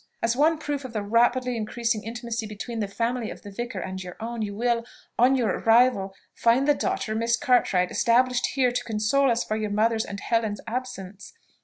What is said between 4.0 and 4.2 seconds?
your